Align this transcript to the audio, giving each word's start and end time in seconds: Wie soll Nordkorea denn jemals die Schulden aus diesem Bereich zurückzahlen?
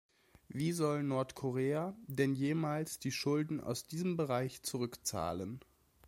Wie 0.49 0.71
soll 0.71 1.03
Nordkorea 1.03 1.95
denn 2.07 2.33
jemals 2.33 2.97
die 2.97 3.11
Schulden 3.11 3.61
aus 3.61 3.85
diesem 3.85 4.17
Bereich 4.17 4.63
zurückzahlen? 4.63 5.59